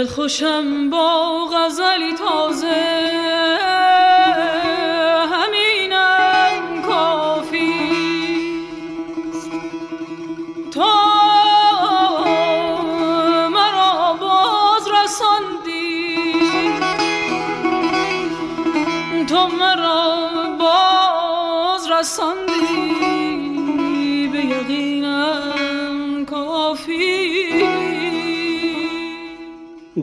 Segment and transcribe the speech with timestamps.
[0.00, 3.79] دل خوشم با غزلی تازه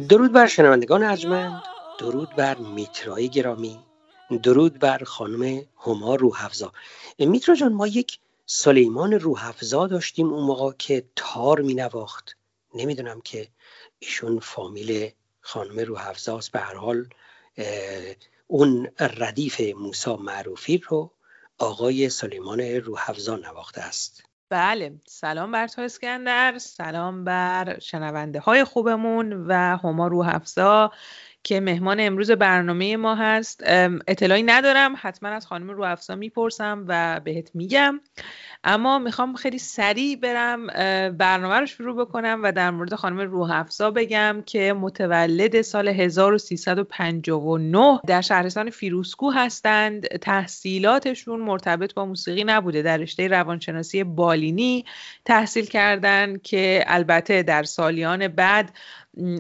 [0.10, 1.64] درود بر شنوندگان ارجمند.
[2.00, 3.80] درود بر میترای گرامی.
[4.44, 6.72] درود بر خانم هما روحفزا
[7.20, 12.38] میترا جان ما یک سلیمان روحفزا داشتیم اون موقع که تار می نواخت
[12.76, 13.48] نمی‌دونم که
[14.00, 17.10] ایشون فامیل خانم روحفزاست به هر حال
[18.48, 21.12] اون ردیف موسا معروفی رو
[21.58, 24.24] آقای سلیمان روحفزا نواخته است.
[24.50, 25.00] بله.
[25.08, 26.58] سلام بر تو اسکندر.
[26.58, 30.92] سلام بر شنونده های خوبمون و هما روحفزا
[31.48, 33.64] که مهمان امروز برنامه ما هست.
[34.08, 38.02] اطلاعی ندارم حتما از خانم روحفزا می‌پرسم و بهت میگم.
[38.64, 40.68] اما می‌خوام خیلی سریع برم
[41.18, 48.22] برنامه رو شروع بکنم و در مورد خانم روحفزا بگم که متولد سال 1359 در
[48.22, 50.08] شهرستان فیروسکو هستند.
[50.08, 54.86] تحصیلاتشون مرتبط با موسیقی نبوده در رشته روانشناسی بالینی
[55.26, 58.72] تحصیل کردن که البته در سالیان بعد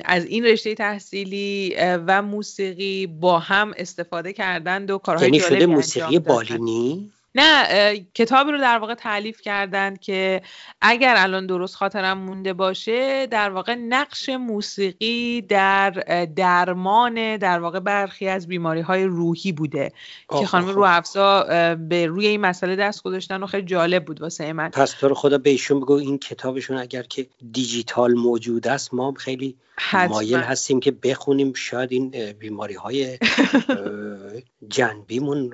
[0.05, 6.19] از این رشته تحصیلی و موسیقی با هم استفاده کردند و کارهای یعنی شده موسیقی.
[6.19, 10.41] بالینی نه اه، کتابی رو در واقع تعلیف کردن که
[10.81, 15.89] اگر الان درست خاطرم مونده باشه در واقع نقش موسیقی در
[16.35, 19.91] درمان در واقع برخی از بیماری های روحی بوده
[20.27, 24.05] آه، که خانم آه، روحفزا اه، به روی این مسئله دست گذاشتن و خیلی جالب
[24.05, 24.69] بود واسه من.
[24.69, 29.13] پس تو رو خدا به ایشون بگو این کتابشون اگر که دیجیتال موجود است ما
[29.17, 29.55] خیلی
[30.09, 30.51] مایل حتما.
[30.51, 33.19] هستیم که بخونیم شاید این بیماری های
[34.69, 35.53] جنبیمون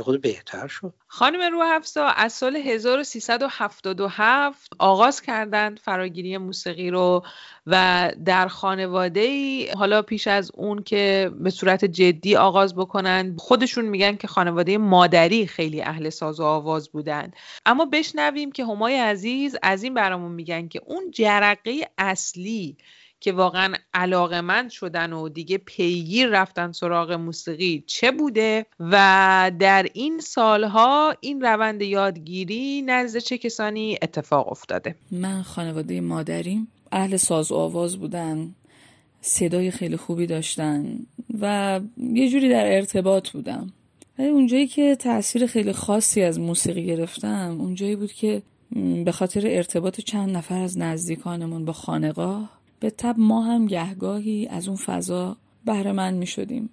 [0.00, 0.92] خود بهتر شد.
[1.20, 7.24] خانم روحفزا از سال 1377 آغاز کردند فراگیری موسیقی رو
[7.66, 13.84] و در خانواده ای حالا پیش از اون که به صورت جدی آغاز بکنند خودشون
[13.84, 17.36] میگن که خانواده مادری خیلی اهل ساز و آواز بودند.
[17.66, 22.76] اما بشنویم که همای عزیز از این برامون میگن که اون جرقه اصلی
[23.20, 30.20] که واقعا علاقمند شدن و دیگه پیگیر رفتن سراغ موسیقی چه بوده و در این
[30.20, 37.54] سالها این روند یادگیری نزد چه کسانی اتفاق افتاده؟ من خانواده مادریم اهل ساز و
[37.54, 38.54] آواز بودن
[39.20, 40.98] صدای خیلی خوبی داشتن
[41.40, 43.72] و یه جوری در ارتباط بودم.
[44.18, 48.42] ولی اونجایی که تاثیر خیلی خاصی از موسیقی گرفتم اونجایی بود که
[49.04, 54.68] به خاطر ارتباط چند نفر از نزدیکانمون با خانقاه به تب ما هم گهگاهی از
[54.68, 56.70] اون فضا بهره مند می شدیم.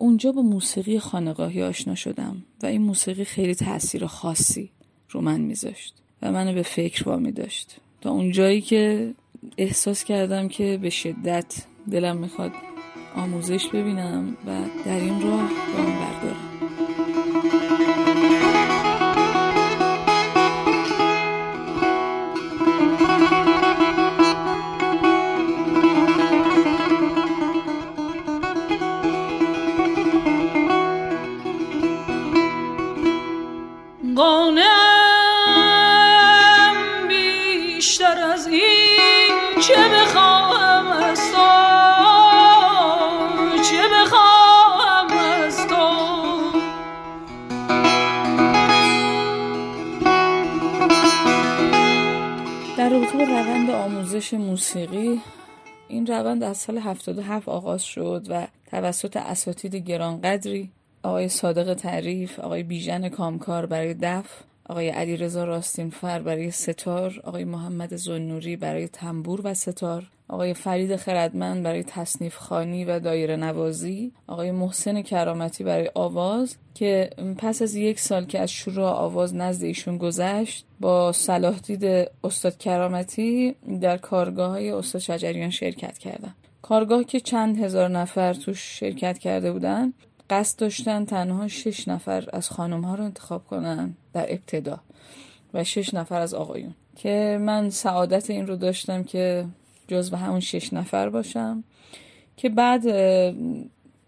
[0.00, 4.70] اونجا با موسیقی خانقاهی آشنا شدم و این موسیقی خیلی تاثیر خاصی
[5.10, 7.76] رو من میذاشت و منو به فکر وامی داشت.
[8.00, 9.14] تا اونجایی که
[9.58, 12.52] احساس کردم که به شدت دلم می‌خواد
[13.16, 16.85] آموزش ببینم و در این راه گام بردارم.
[56.36, 60.70] روند از سال 77 آغاز شد و توسط اساتید گرانقدری
[61.02, 67.96] آقای صادق تعریف، آقای بیژن کامکار برای دف، آقای علیرضا راستینفر برای ستار آقای محمد
[67.96, 74.50] زنوری برای تنبور و ستار آقای فرید خردمند برای تصنیف خانی و دایره نوازی آقای
[74.50, 79.98] محسن کرامتی برای آواز که پس از یک سال که از شروع آواز نزد ایشون
[79.98, 86.34] گذشت با صلاح دید استاد کرامتی در کارگاه های استاد شجریان شرکت کردن.
[86.62, 89.92] کارگاه که چند هزار نفر توش شرکت کرده بودن
[90.30, 94.80] قصد داشتن تنها شش نفر از خانم ها رو انتخاب کنن در ابتدا
[95.54, 99.46] و شش نفر از آقایون که من سعادت این رو داشتم که
[99.88, 101.64] جزو همون شش نفر باشم
[102.36, 102.86] که بعد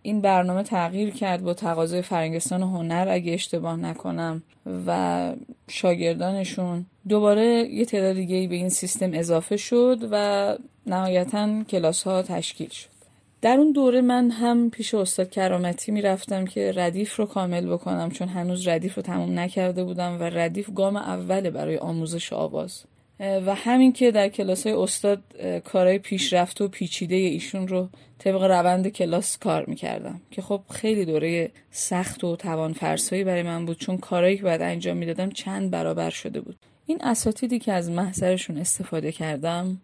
[0.02, 4.42] این برنامه تغییر کرد با تقاضای فرنگستان هنر اگه اشتباه نکنم
[4.86, 5.32] و
[5.68, 6.86] شاگردانشون.
[7.08, 10.56] دوباره یه تعداد دیگه به این سیستم اضافه شد و
[10.86, 12.97] نهایتا کلاس ها تشکیل شد.
[13.42, 18.28] در اون دوره من هم پیش استاد کرامتی می‌رفتم که ردیف رو کامل بکنم چون
[18.28, 22.84] هنوز ردیف رو تموم نکرده بودم و ردیف گام اوله برای آموزش آواز.
[23.20, 25.22] و همین که در کلاس های استاد
[25.64, 27.88] کارهای پیشرفت و پیچیده ایشون رو
[28.18, 30.20] طبق روند کلاس کار می‌کردم.
[30.30, 34.62] که خب خیلی دوره سخت و توان فرسایی برای من بود چون کارهایی که باید
[34.62, 36.56] انجام می‌دادم چند برابر شده بود.
[36.86, 39.80] این اساتیدی که از محضرشون استفاده کردم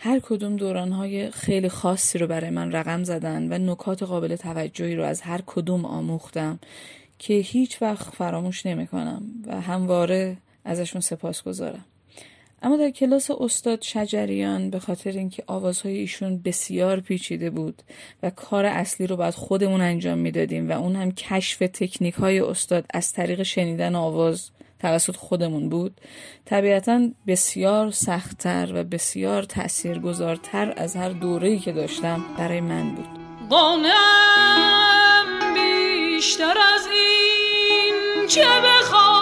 [0.00, 5.04] هر کدوم دورانهای خیلی خاصی رو برای من رقم زدن و نکات قابل توجهی رو
[5.04, 6.58] از هر کدوم آموختم
[7.18, 11.84] که هیچ وقت فراموش نمی کنم و همواره ازشون سپاس گذارم.
[12.62, 17.82] اما در کلاس استاد شجریان به خاطر اینکه آوازهای ایشون بسیار پیچیده بود
[18.22, 22.84] و کار اصلی رو باید خودمون انجام می‌دادیم و اون هم کشف تکنیک های استاد
[22.94, 24.50] از طریق شنیدن آواز
[24.80, 26.00] توسط خودمون بود
[26.44, 33.08] طبیعتا بسیار سختتر و بسیار تاثیرگذارتر از هر دوره‌ای که داشتم برای من بود.
[35.54, 39.17] بیشتر از این چه بخواهم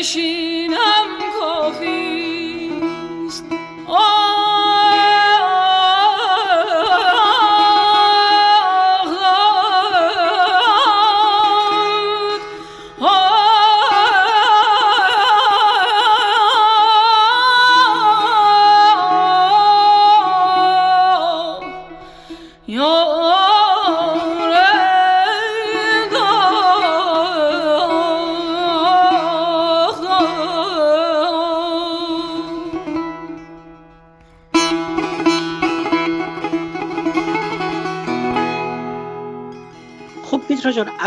[0.00, 0.47] Sanchez.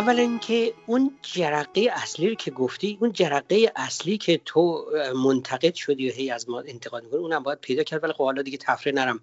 [0.02, 6.10] اولا اینکه اون جرقه اصلی رو که گفتی اون جرقه اصلی که تو منتقد شدی
[6.10, 8.94] و هی از ما انتقاد می‌کنی اونم باید پیدا کرد ولی خب حالا دیگه تفره
[8.94, 9.22] نرم.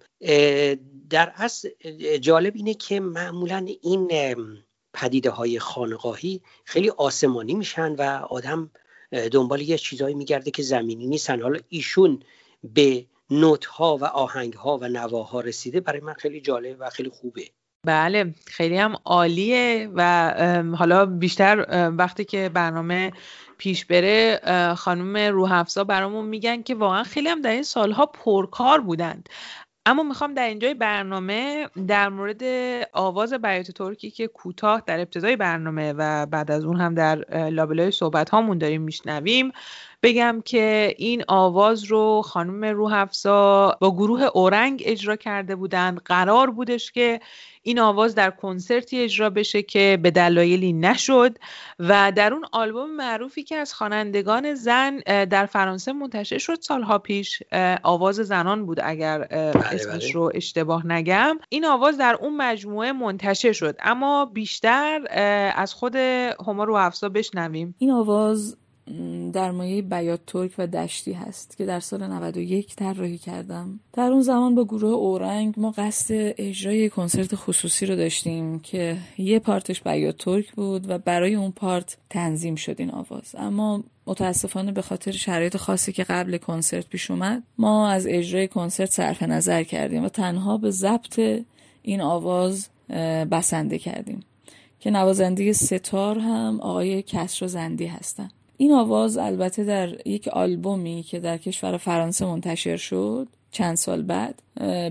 [1.09, 1.69] در اصل
[2.21, 4.35] جالب اینه که معمولا این
[4.93, 8.71] پدیده های خانقاهی خیلی آسمانی میشن و آدم
[9.31, 11.41] دنبال یه چیزهایی میگرده که زمینی نیستن.
[11.41, 12.23] حالا ایشون
[12.63, 17.09] به نوت ها و آهنگ ها و نواها رسیده برای من خیلی جالب و خیلی
[17.09, 17.49] خوبه.
[17.87, 20.33] بله خیلی هم عالیه و
[20.77, 21.65] حالا بیشتر
[21.97, 23.11] وقتی که برنامه
[23.57, 24.39] پیش بره
[24.77, 29.29] خانم روحفزا برامون میگن که واقعا خیلی هم در این سالها پرکار بودند.
[29.85, 32.43] اما می‌خوام در اینجای برنامه در مورد
[32.93, 37.15] آواز بیات ترکی که کوتاه در ابتدای برنامه و بعد از اون هم در
[37.49, 39.51] لابلای صحبت هامون داریم میشنویم
[40.03, 46.01] بگم که این آواز رو خانم روحفزا با گروه اورنگ اجرا کرده بودند.
[46.05, 47.19] قرار بودش که
[47.61, 51.37] این آواز در کنسرتی اجرا بشه که به دلایلی نشد
[51.79, 56.61] و در اون آلبوم معروفی که از خوانندگان زن در فرانسه منتشر شد.
[56.61, 57.43] سالها پیش
[57.83, 60.11] آواز زنان بود اگر بله، اسمش بله.
[60.11, 61.39] رو اشتباه نگم.
[61.49, 63.75] این آواز در اون مجموعه منتشر شد.
[63.83, 65.07] اما بیشتر
[65.55, 67.75] از خود هما و افسا بشنویم.
[67.77, 68.57] این آواز
[69.33, 73.79] در مایه بیات ترک و دشتی هست که در سال 91 طراحی کردم.
[73.93, 79.39] در اون زمان با گروه اورنگ ما قصد اجرای کنسرت خصوصی رو داشتیم که یه
[79.39, 83.35] پارتش بیات ترک بود و برای اون پارت تنظیم شد این آواز.
[83.37, 88.91] اما متاسفانه به خاطر شرایط خاصی که قبل کنسرت پیش اومد ما از اجرای کنسرت
[88.91, 91.19] صرف نظر کردیم و تنها به ضبط
[91.81, 92.69] این آواز
[93.31, 94.19] بسنده کردیم.
[94.79, 98.29] که نوازنده ستار هم آقای کسر زندی هستن.
[98.61, 104.41] این آواز البته در یک آلبومی که در کشور فرانسه منتشر شد چند سال بعد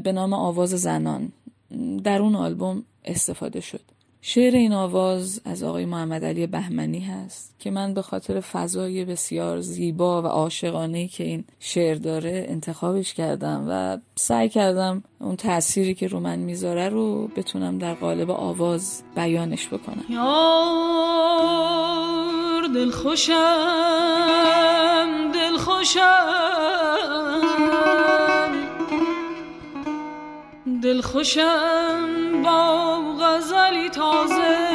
[0.02, 1.32] به نام آواز زنان.
[2.04, 3.80] در اون آلبوم استفاده شد.
[4.20, 9.60] شعر این آواز از آقای محمد علی بهمنی هست که من به خاطر فضای بسیار
[9.60, 16.08] زیبا و عاشقانه که این شعر داره انتخابش کردم و سعی کردم اون تأثیری که
[16.08, 20.04] رو من می‌ذاره رو بتونم در قالب آواز بیانش بکنم.
[22.74, 23.34] دل خوشم
[25.32, 27.40] دل خوشم
[30.82, 34.67] دل خوشم با غزلی تازه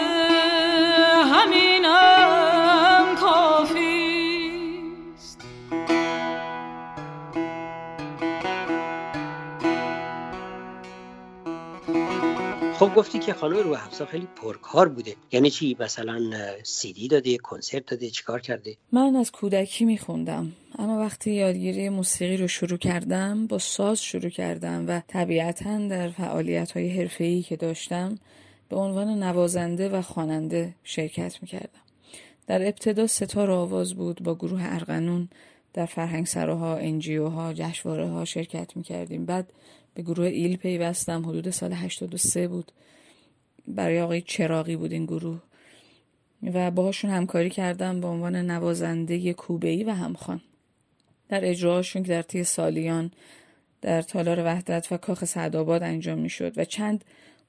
[12.83, 15.15] خب گفتی که خانم رو افزا خیلی پرکار بوده.
[15.31, 16.19] یعنی چی؟ مثلا
[16.63, 20.51] سیدی داده کنسرت داده چیکار کرده؟ من از کودکی میخوندم.
[20.79, 26.71] اما وقتی یادگیری موسیقی رو شروع کردم با ساز شروع کردم و طبیعتا در فعالیت
[26.71, 28.19] های حرفه‌ای که داشتم
[28.69, 31.81] به عنوان نوازنده و خواننده شرکت می‌کردم.
[32.47, 35.29] در ابتدا ستار آواز بود با گروه ارغنون.
[35.73, 39.25] در فرهنگ سراها انجیو ها جشواره شرکت می‌کردیم.
[39.25, 39.53] بعد
[39.93, 41.25] به گروه ایل پیوستم.
[41.25, 42.71] حدود سال 83 بود.
[43.67, 45.41] برای آقای چراقی بود این گروه.
[46.53, 50.41] و باهاشون همکاری کردم به عنوان نوازنده کوبه‌ای و همخوان.
[51.29, 53.11] در اجراهاشون که در طی سالیان
[53.81, 57.05] در تالار وحدت و کاخ سعدآباد انجام می‌شد و چند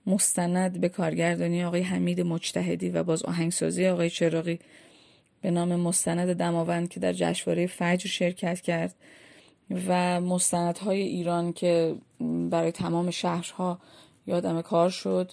[0.06, 4.58] مستند به کارگردانی آقای حمید مجتهدی و باز آهنگسازی آقای چراقی
[5.42, 8.94] به نام مستند دماوند که در جشنواره فجر شرکت کرد
[9.88, 11.94] و مستندهای ایران که
[12.50, 13.78] برای تمام شهرها
[14.26, 15.32] یادم کار شد.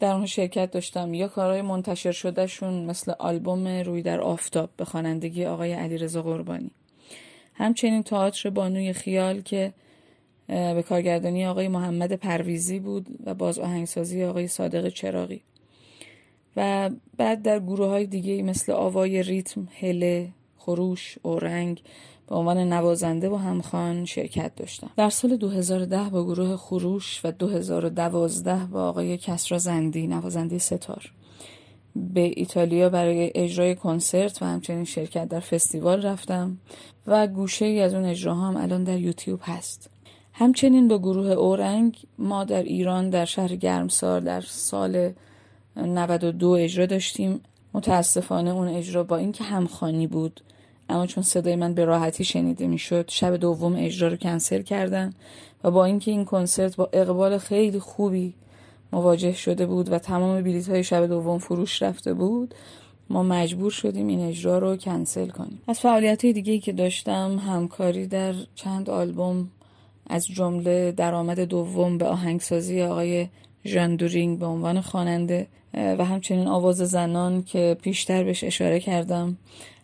[0.00, 1.14] در اون شرکت داشتم.
[1.14, 6.70] یا کارهای منتشر شدهشون مثل آلبوم روی در آفتاب به خوانندگی آقای علیرضا قربانی.
[7.54, 9.72] همچنین تئاتر بانوی خیال که
[10.46, 15.42] به کارگردانی آقای محمد پرویزی بود و باز آهنگسازی آقای صادق چراغی.
[16.56, 20.28] و بعد در گروه های دیگه مثل آوای ریتم، هله،
[20.58, 21.82] خروش، اورنگ
[22.30, 24.90] به عنوان نوازنده و همخوان شرکت داشتم.
[24.96, 31.12] در سال 2010 با گروه خروش و 2012 با آقای کسرا زندی نوازنده ستار.
[31.96, 36.58] به ایتالیا برای اجرای کنسرت و همچنین شرکت در فستیوال رفتم
[37.06, 39.90] و گوشه ای از اون اجراها هم الان در یوتیوب هست.
[40.32, 45.12] همچنین با گروه اورنگ ما در ایران در شهر گرمسار در سال
[45.76, 47.40] 92 اجرا داشتیم.
[47.74, 50.40] متاسفانه اون اجرا با اینکه همخانی بود
[50.90, 55.12] اما چون صدای من به راحتی شنیده می‌شد شب دوم اجرا رو کنسل کردن
[55.64, 58.34] و با اینکه این کنسرت با اقبال خیلی خوبی
[58.92, 62.54] مواجه شده بود و تمام بلیط های شب دوم فروش رفته بود
[63.10, 65.62] ما مجبور شدیم این اجرا رو کنسل کنیم.
[65.68, 69.48] از فعالیت های دیگه که داشتم همکاری در چند آلبوم
[70.06, 73.28] از جمله درآمد دوم به آهنگسازی آقای
[73.64, 79.36] ژان دورینگ به عنوان خواننده و همچنین آواز زنان که پیشتر بهش اشاره کردم.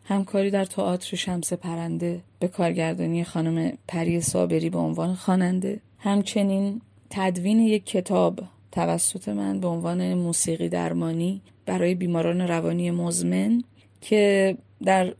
[0.08, 5.80] همکاری در تئاتر شمس پرنده به کارگردانی خانم پری صابری به عنوان خواننده.
[5.98, 8.40] همچنین تدوین یک کتاب
[8.72, 13.64] توسط من به عنوان موسیقی درمانی برای بیماران روانی مزمن
[14.00, 15.14] که در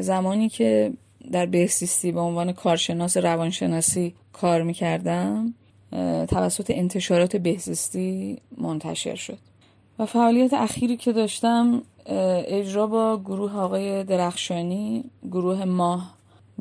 [0.00, 0.92] زمانی که
[1.32, 5.54] در بهسیستی به عنوان کارشناس روانشناسی کار می‌کردم
[6.28, 9.38] توسط انتشارات بهزیستی منتشر شد.
[9.98, 16.14] و فعالیت اخیری که داشتم اجرا با گروه آقای درخشانی گروه ماه.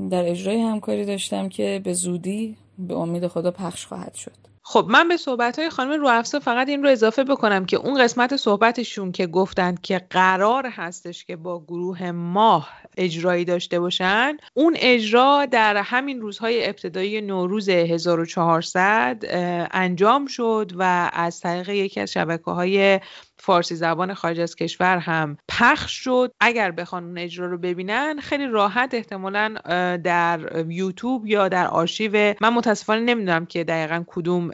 [0.09, 4.31] در اجرای همکاری داشتم که به زودی به امید خدا پخش خواهد شد.
[4.63, 8.35] خب من به صحبت های خانم روافزا فقط این رو اضافه بکنم که اون قسمت
[8.35, 14.37] صحبتشون که گفتند که قرار هستش که با گروه ماه اجرایی داشته باشن.
[14.53, 19.23] اون اجرا در همین روزهای ابتدایی نوروز 1400
[19.71, 22.99] انجام شد و از طریق یکی از شبکه های
[23.43, 26.31] فارسی زبان خارج از کشور هم پخش شد.
[26.39, 29.53] اگر بخوان اون اجرا رو ببینن خیلی راحت احتمالا
[30.03, 34.51] در یوتیوب یا در آرشیو من متاسفانه نمی‌دونم که دقیقا کدوم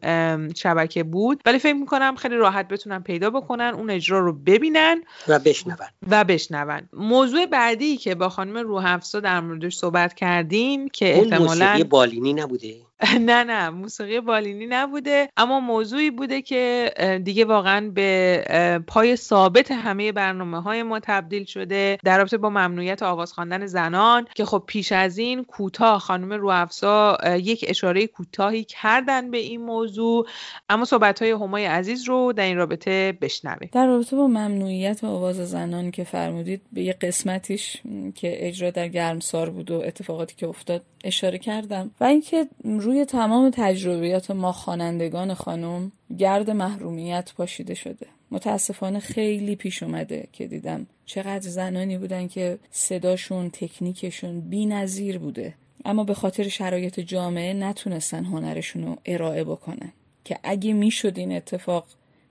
[0.54, 5.40] شبکه بود ولی فکر می‌کنم خیلی راحت بتونن پیدا بکنن اون اجرا رو ببینن و
[5.40, 5.78] بشنون.
[6.10, 6.90] و بشنون.
[6.94, 12.87] موضوع بعدی که با خانم روحفزا در موردش صحبت کردیم که احتمالا بالینی نبوده؟
[13.30, 16.92] نه نه موسیقی بالینی نبوده اما موضوعی بوده که
[17.24, 23.04] دیگه واقعا به پای ثابت همه برنامه های ما تبدیل شده در رابطه با ممنوعیت
[23.04, 29.32] آواز خواندن زنان که خب پیش از این کوتاه خانم روافزا یک اشاره کوتاهی کردن
[29.32, 30.28] به این موضوع
[30.70, 33.70] اما صحبت های همای عزیز رو در این رابطه بشنویم.
[33.72, 37.78] در رابطه با ممنوعیت آواز زنان که فرمودید به یه قسمتیش
[38.16, 41.92] که اجرا در گرمسار بود و اتفاقاتی که افتاد اشاره کردم.
[42.00, 42.48] و اینکه
[42.88, 48.08] روی تمام تجربیات ما خوانندگان خانم گرد محرومیت پاشیده شده.
[48.32, 55.54] متاسفانه خیلی پیش اومده که دیدم چقدر زنانی بودن که صداشون تکنیکشون بی نظیر بوده.
[55.86, 59.92] اما به خاطر شرایط جامعه نتونستن هنرشون رو ارائه بکنن.
[60.24, 61.88] که اگه می‌شد این اتفاق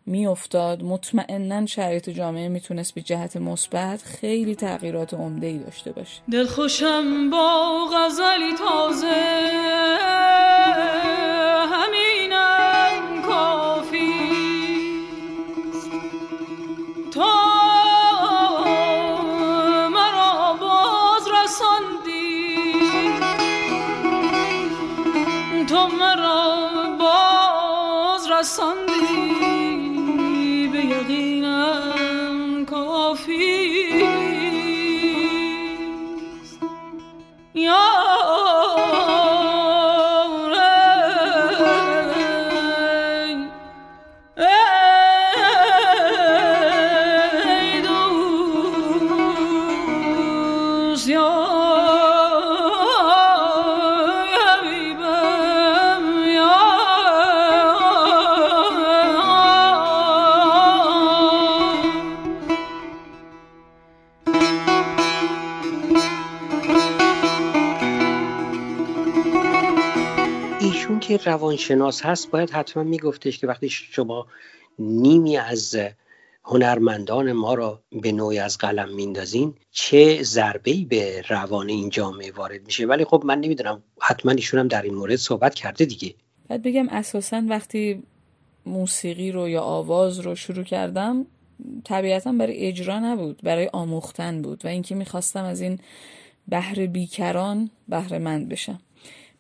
[0.07, 0.83] میافتاد.
[0.83, 6.21] مطمئنا شرایط جامعه می‌تونست به جهت مثبت خیلی تغییرات عمده ای داشته باشه.
[6.33, 9.17] دلخوشم با غزلی تازه.
[71.15, 74.27] روانشناس هست باید حتما میگفتش که وقتی شما
[74.79, 75.77] نیمی از
[76.45, 82.33] هنرمندان ما را به نوعی از قلم میندازین چه ضربه ای به روان این جامعه
[82.33, 82.87] وارد میشه.
[82.87, 86.15] ولی خب من نمی‌دونم حتما ایشون هم در این مورد صحبت کرده دیگه.
[86.49, 88.03] باید بگم اساسا وقتی
[88.67, 91.27] موسیقی رو یا آواز رو شروع کردم
[91.85, 95.79] طبیعتا برای اجرا نبود برای آموختن بود و اینکه می‌خواستم از این
[96.49, 98.79] بهر بیکران بهره مند بشم.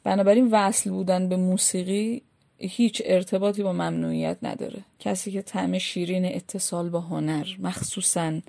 [0.07, 2.23] بنابراین وصل بودن به موسیقی
[2.59, 4.79] هیچ ارتباطی با ممنوعیت نداره.
[4.99, 8.41] کسی که طعم شیرین اتصال با هنر مخصوصا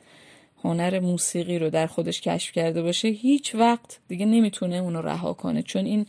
[0.63, 5.61] هنر موسیقی رو در خودش کشف کرده باشه هیچ وقت دیگه نمی‌تونه اونو رها کنه.
[5.63, 6.05] چون این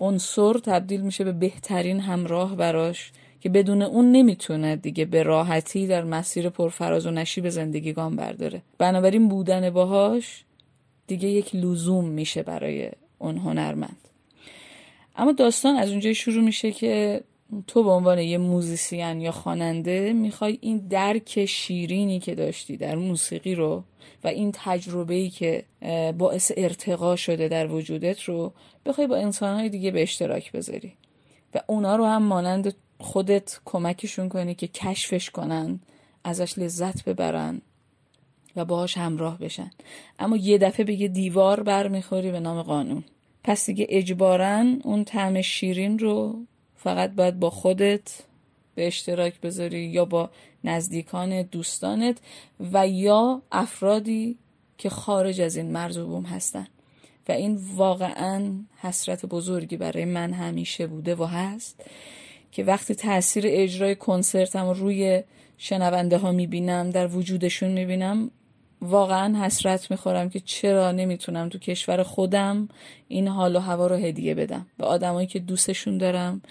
[0.00, 6.04] عنصر تبدیل میشه به بهترین همراه براش که بدون اون نمی‌تونه دیگه به راحتی در
[6.04, 8.62] مسیر پرفراز و نشیب زندگی گام برداره.
[8.78, 10.44] بنابراین بودن باهاش
[11.06, 14.09] دیگه یک لزوم میشه برای اون هنرمند.
[15.16, 17.22] اما داستان از اونجای شروع میشه که
[17.66, 23.54] تو به عنوان یه موزیسین یا خواننده می‌خوای این درک شیرینی که داشتی در موسیقی
[23.54, 23.84] رو
[24.24, 25.64] و این تجربه ای که
[26.18, 28.52] باعث ارتقا شده در وجودت رو
[28.86, 30.92] بخوای با انسانهای دیگه به اشتراک بذاری
[31.54, 35.80] و اونا رو هم مانند خودت کمکشون کنی که کشفش کنن
[36.24, 37.60] ازش لذت ببرن
[38.56, 39.70] و باهاش همراه بشن.
[40.18, 43.04] اما یه دفعه به یه دیوار برمیخوری به نام قانون.
[43.44, 46.38] پس دیگه اجبارا اون طعم شیرین رو
[46.76, 48.22] فقط باید با خودت
[48.74, 50.30] به اشتراک بذاری یا با
[50.64, 52.18] نزدیکان دوستانت
[52.72, 54.38] و یا افرادی
[54.78, 56.66] که خارج از این مرز و هستن.
[57.28, 61.84] و این واقعا حسرت بزرگی برای من همیشه بوده و هست
[62.52, 65.22] که وقتی تاثیر اجرای کنسرتم روی
[65.58, 68.30] شنونده ها می‌بینم در وجودشون می‌بینم
[68.82, 72.68] واقعا حسرت می‌خورم که چرا نمی‌تونم تو کشور خودم
[73.08, 74.66] این حال و هوا رو هدیه بدم.
[74.78, 76.42] به آدمایی که دوستشون دارم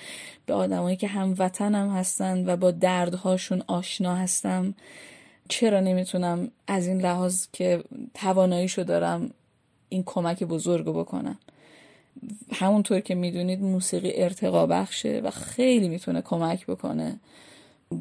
[0.46, 4.74] به آدمایی که هموطنم هستن و با دردهاشون آشنا هستم
[5.50, 9.32] چرا نمی‌تونم از این لحاظ که تواناییشو دارم
[9.90, 11.38] این کمک بزرگ بکنم؟
[12.54, 17.20] همونطور که می‌دونید موسیقی ارتقا بخشه و خیلی می‌تونه کمک بکنه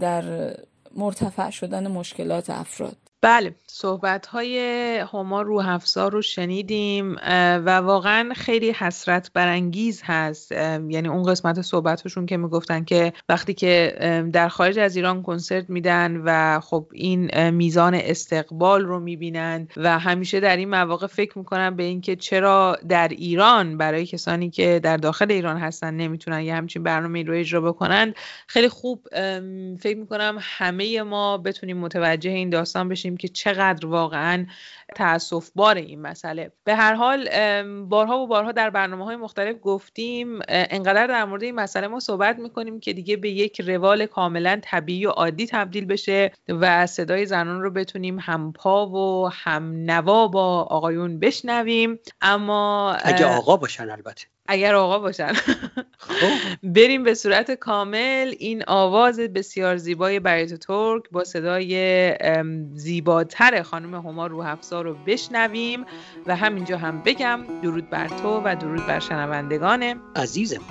[0.00, 0.56] در
[0.96, 2.96] مرتفع شدن مشکلات افراد.
[3.22, 4.58] بله صحبت های
[5.12, 7.16] هما روح افزار رو شنیدیم
[7.64, 10.52] و واقعا خیلی حسرت برانگیز هست.
[10.52, 13.94] یعنی اون قسمت صحبتشون که می‌گفتن که وقتی که
[14.32, 20.40] در خارج از ایران کنسرت میدن و خب این میزان استقبال رو می‌بینن و همیشه
[20.40, 25.32] در این مواقع فکر می‌کنن به اینکه چرا در ایران برای کسانی که در داخل
[25.32, 28.14] ایران هستن نمی‌تونن یه همچین برنامه رو اجرا بکنن
[28.46, 29.08] خیلی خوب
[29.80, 34.46] فکر می‌کنم همه ما بتونیم متوجه این داستان بشیم که چقدر واقعا
[34.94, 36.52] تاسف بار این مسئله.
[36.64, 37.28] به هر حال
[37.84, 42.38] بارها و بارها در برنامه های مختلف گفتیم انقدر در مورد این مسئله ما صحبت
[42.38, 47.62] می‌کنیم که دیگه به یک روال کاملا طبیعی و عادی تبدیل بشه و صدای زنان
[47.62, 51.98] رو بتونیم همپا و هم نوا با آقایون بشنویم.
[52.20, 54.26] اما اگه آقا باشن البته.
[54.48, 55.32] اگر آقا باشن.
[55.98, 56.26] خب.
[56.62, 58.34] بریم به صورت کامل.
[58.38, 62.14] این آواز بسیار زیبای بریت ترک با صدای
[62.74, 65.84] زیباتر خانم هما روحفزا رو بشنویم
[66.26, 70.00] و همینجا هم بگم درود بر تو و درود بر شنوندگان.
[70.16, 70.62] عزیزم.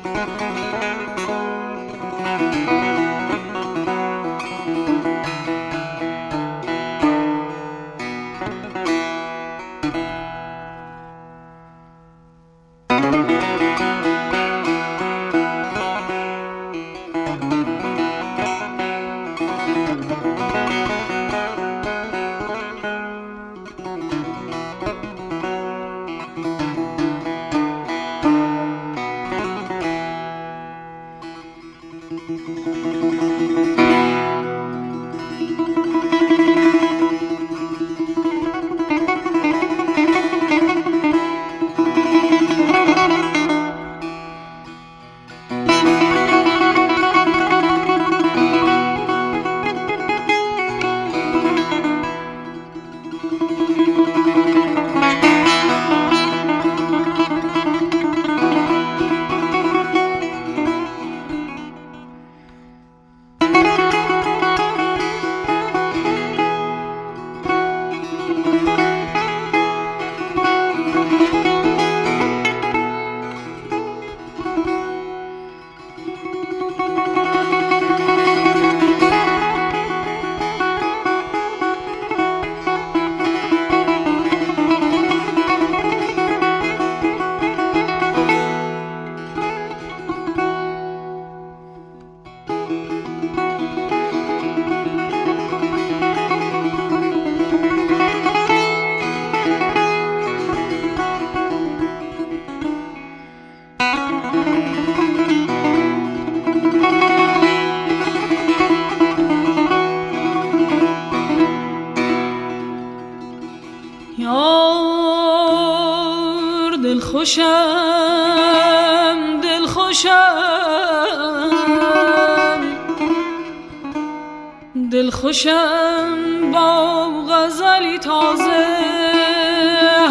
[124.98, 128.66] دل خوشم با غزلی تازه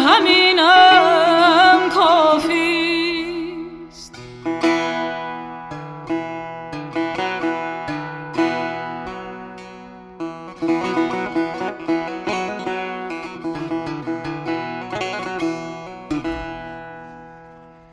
[0.07, 3.07] همینم کافیست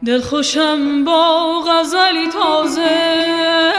[0.07, 3.74] دل خوشم با غزلی تازه